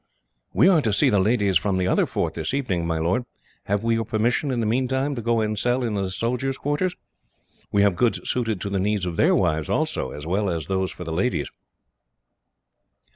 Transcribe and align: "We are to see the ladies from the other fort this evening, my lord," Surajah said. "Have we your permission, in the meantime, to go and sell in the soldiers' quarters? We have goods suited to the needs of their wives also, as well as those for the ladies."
"We 0.51 0.67
are 0.67 0.81
to 0.81 0.91
see 0.93 1.11
the 1.11 1.19
ladies 1.19 1.57
from 1.59 1.77
the 1.77 1.85
other 1.85 2.07
fort 2.07 2.33
this 2.33 2.55
evening, 2.55 2.87
my 2.87 2.97
lord," 2.97 3.21
Surajah 3.21 3.27
said. 3.27 3.63
"Have 3.71 3.83
we 3.83 3.93
your 3.93 4.03
permission, 4.03 4.49
in 4.49 4.59
the 4.59 4.65
meantime, 4.65 5.13
to 5.13 5.21
go 5.21 5.41
and 5.41 5.55
sell 5.59 5.83
in 5.83 5.93
the 5.93 6.09
soldiers' 6.09 6.57
quarters? 6.57 6.95
We 7.71 7.83
have 7.83 7.95
goods 7.95 8.19
suited 8.27 8.59
to 8.61 8.71
the 8.71 8.79
needs 8.79 9.05
of 9.05 9.15
their 9.15 9.35
wives 9.35 9.69
also, 9.69 10.09
as 10.09 10.25
well 10.25 10.49
as 10.49 10.65
those 10.65 10.89
for 10.89 11.03
the 11.03 11.13
ladies." 11.13 11.51